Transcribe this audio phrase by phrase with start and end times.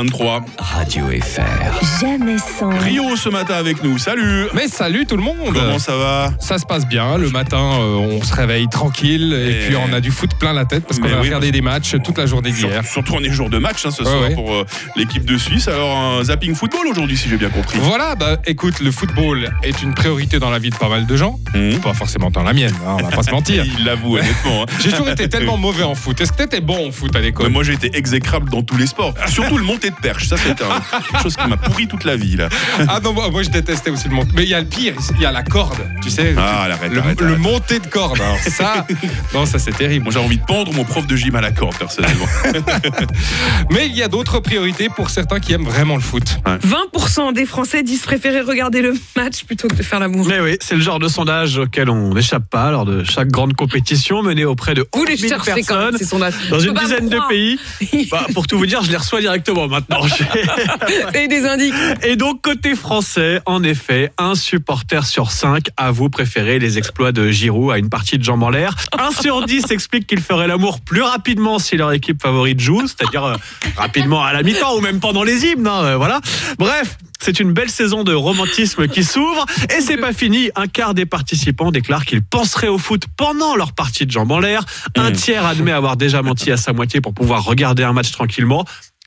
[0.00, 0.44] 23.
[0.58, 2.00] Radio FR.
[2.02, 2.68] Jamais sans.
[2.80, 3.96] Rio ce matin avec nous.
[3.96, 4.46] Salut.
[4.54, 6.32] Mais salut tout le monde Comment ça va?
[6.38, 9.90] Ça se passe bien, le matin euh, on se réveille tranquille et, Et- puis on
[9.94, 12.26] a du foot plein la tête parce qu'on a oui, regardé des matchs toute la
[12.26, 12.84] journée d'hier.
[12.84, 14.34] Surtout on est jour de match hein, ce Ouais, soir ouais.
[14.34, 15.66] pour euh, l'équipe de Suisse.
[15.68, 17.78] Alors un zapping football aujourd'hui si j'ai bien compris.
[17.80, 21.16] Voilà, bah écoute, le football est une priorité dans la vie de pas mal de
[21.16, 21.80] gens, Mhm.
[21.80, 23.64] pas forcément dans la mienne, hein, on va pas se mentir.
[23.78, 24.62] Il l'avoue honnêtement.
[24.64, 24.66] hein.
[24.82, 26.20] J'ai toujours été tellement mauvais en foot.
[26.20, 27.48] Est-ce que t'étais bon en foot à l'école?
[27.48, 29.14] Moi j'ai été exécrable dans tous les sports.
[29.28, 30.28] Surtout le monté de perche.
[30.28, 32.48] Ça c'est un- quelque chose qui m'a pourri toute la vie là.
[32.88, 34.30] Ah non, moi, moi, je détestais aussi le monté.
[34.34, 36.34] Mais il y a le pire, il y a la corde, tu sais.
[36.36, 37.82] Ah, arrête, le, arrête, le arrête.
[37.82, 38.20] de corde.
[38.20, 38.86] Alors ça,
[39.34, 40.04] non, ça c'est terrible.
[40.04, 42.26] Moi j'ai envie de pendre mon prof de gym à la corde personnellement.
[43.70, 46.38] Mais il y a d'autres priorités pour certains qui aiment vraiment le foot.
[46.46, 50.26] 20% des Français disent préférer regarder le match plutôt que de faire l'amour.
[50.26, 53.54] Mais oui, c'est le genre de sondage auquel on n'échappe pas lors de chaque grande
[53.54, 56.74] compétition menée auprès de Vous 11 les 000 cherchez quand même, personnes ces dans une
[56.74, 57.58] dizaine de pays.
[58.10, 60.06] Bah, pour tout vous dire, je les reçois directement maintenant.
[61.14, 61.74] Et des indices.
[62.02, 67.30] Et donc, côté français, en effet, un supporter sur cinq avoue préférer les exploits de
[67.30, 68.74] Giroud à une partie de jambes en l'air.
[68.98, 73.24] Un sur dix explique qu'il ferait l'amour plus rapidement si leur équipe favorite joue, c'est-à-dire
[73.24, 73.36] euh,
[73.76, 75.66] rapidement à la mi-temps ou même pendant les hymnes.
[75.66, 76.20] hein, euh, voilà.
[76.58, 76.96] Bref.
[77.18, 79.46] C'est une belle saison de romantisme qui s'ouvre
[79.76, 80.50] et c'est pas fini.
[80.54, 84.38] Un quart des participants déclarent qu'ils penseraient au foot pendant leur partie de jambes en
[84.38, 84.64] l'air.
[84.96, 88.66] Un tiers admet avoir déjà menti à sa moitié pour pouvoir regarder un match tranquillement.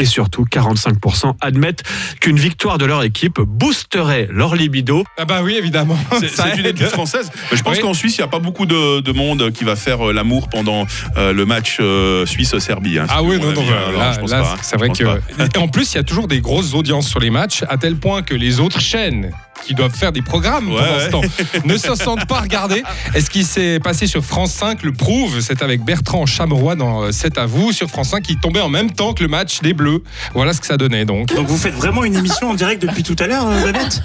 [0.00, 1.82] Et surtout, 45% admettent
[2.22, 5.04] qu'une victoire de leur équipe boosterait leur libido.
[5.18, 5.98] Ah bah oui, évidemment.
[6.18, 7.30] C'est une étude française.
[7.50, 7.82] Mais je pense Oui.
[7.82, 10.48] qu'en Suisse, il n'y a pas beaucoup de, de monde qui va faire euh, l'amour
[10.48, 10.86] pendant
[11.18, 12.98] euh, le match euh, Suisse-Serbie.
[12.98, 13.62] hein, Ah oui, non, non,
[13.98, 14.56] là, hein.
[14.62, 15.04] c'est vrai que.
[15.04, 15.18] pas.
[15.54, 17.96] Et en plus, il y a toujours des grosses audiences sur les matchs, à tel
[17.96, 19.30] point que les autres chaînes
[19.64, 20.80] qui doivent faire des programmes Ouais,
[21.10, 21.28] pendant ouais.
[21.28, 22.82] ce temps ne se sentent pas regardés.
[23.14, 25.40] Et ce qui s'est passé sur France 5 le prouve.
[25.40, 28.68] C'est avec Bertrand Chameroy dans euh, C'est à vous sur France 5 qui tombait en
[28.68, 30.02] même temps que le match des Bleus.
[30.34, 31.28] Voilà ce que ça donnait donc.
[31.34, 34.02] Donc vous faites vraiment une émission en direct depuis tout à l'heure, euh, Babette?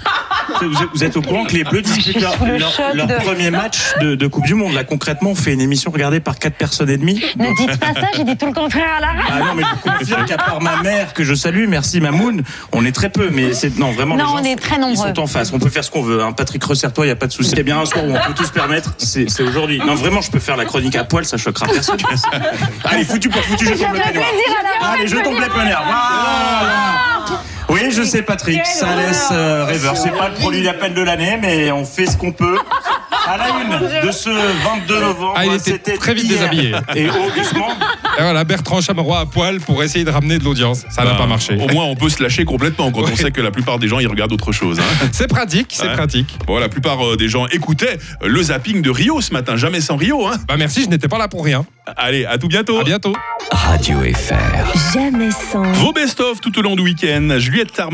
[0.62, 3.14] Vous êtes, vous êtes au courant que les Bleus disputent leur, leur- choc leur de-
[3.14, 4.72] premier match de, de Coupe du Monde.
[4.74, 7.22] Là, concrètement, on fait une émission regardée par quatre personnes et demie.
[7.38, 9.24] Ne dites pas ça, j'ai dit tout le contraire à la radio.
[9.28, 12.84] Ah non, mais je confirme qu'à part ma mère, que je salue, merci Mamoun, on
[12.84, 13.30] est très peu.
[13.32, 14.16] Mais c'est non, vraiment.
[14.16, 15.08] les Non, gens on est très Ils nombreux.
[15.14, 15.52] sont en face.
[15.52, 16.22] On peut faire ce qu'on veut.
[16.22, 16.32] Hein.
[16.32, 17.50] Patrick, resserre-toi, il n'y a pas de souci.
[17.52, 18.92] Il y a bien un soir où on peut tout se permettre.
[18.98, 19.78] C'est c'est aujourd'hui.
[19.84, 21.96] Non, vraiment, je peux faire la chronique à poil, ça choquera personne.
[22.84, 24.26] Allez, foutu pour foutu, je tombe le peignoir.
[24.82, 25.84] Allez, je tombe le peignoir.
[25.86, 27.05] Voilà.
[27.68, 29.96] Oui, je sais, Patrick, ça laisse euh, rêveur.
[29.96, 32.56] C'est pas le produit d'appel de l'année, mais on fait ce qu'on peut.
[33.28, 36.34] À la une de ce 22 novembre, Ah, il était très vite hier.
[36.48, 36.72] déshabillé.
[36.94, 37.70] Et oh, doucement.
[38.18, 40.84] Et voilà, Bertrand Chameroy à poil pour essayer de ramener de l'audience.
[40.90, 41.58] Ça n'a Ben, pas marché.
[41.60, 43.98] Au moins, on peut se lâcher complètement quand on sait que la plupart des gens,
[43.98, 44.78] ils regardent autre chose.
[44.78, 44.84] hein.
[45.12, 45.94] C'est pratique, c'est Ouais.
[45.94, 46.38] pratique.
[46.46, 49.56] Bon, la plupart euh, des gens écoutaient euh, le zapping de Rio ce matin.
[49.56, 50.24] Jamais sans Rio.
[50.28, 50.36] Hein.
[50.46, 51.66] Bah merci, je n'étais pas là pour rien.
[51.96, 52.78] Allez, à tout bientôt.
[52.78, 53.12] À bientôt.
[53.66, 54.94] Radio FR.
[54.94, 55.64] Jamais sans.
[55.72, 57.36] Vos best-of tout au long du week-end.
[57.38, 57.84] Juliette Tarma.